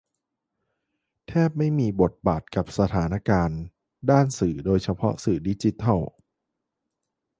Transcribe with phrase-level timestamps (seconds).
[1.27, 3.61] แทบไม่มีทบบาท กับสถานการณ์
[4.11, 6.01] ด้านสื่อโดยเฉพาะสื่อดิจิทัล